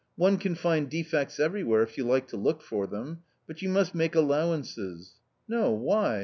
[0.15, 3.19] One can find defects everywhere if you like to look for them.
[3.45, 6.19] But you must make allow ances."" No, why